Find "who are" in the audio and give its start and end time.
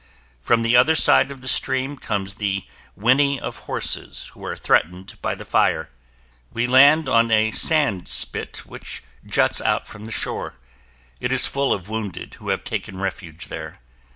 4.33-4.55